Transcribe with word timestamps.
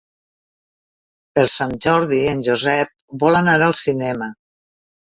Per 1.35 1.43
Sant 1.57 1.77
Jordi 1.87 2.23
en 2.33 2.43
Josep 2.51 2.93
vol 3.27 3.41
anar 3.45 3.57
al 3.71 3.81
cinema. 3.85 4.35